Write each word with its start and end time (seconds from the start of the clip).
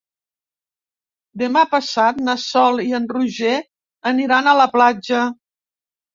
Demà 1.41 1.63
passat 1.73 2.21
na 2.29 2.35
Sol 2.45 2.81
i 2.85 2.89
en 3.01 3.07
Roger 3.13 3.53
aniran 4.15 4.51
a 4.51 4.57
la 4.63 4.69
platja. 4.75 5.23